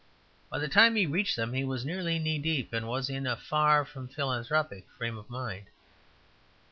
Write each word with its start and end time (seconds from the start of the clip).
By 0.49 0.57
the 0.57 0.67
time 0.67 0.95
he 0.95 1.05
reached 1.05 1.35
them 1.35 1.53
he 1.53 1.63
was 1.63 1.85
nearly 1.85 2.17
knee 2.17 2.39
deep, 2.39 2.73
and 2.73 2.87
was 2.87 3.07
in 3.07 3.27
a 3.27 3.35
far 3.37 3.85
from 3.85 4.07
philanthropic 4.07 4.87
frame 4.97 5.15
of 5.19 5.29
mind. 5.29 5.65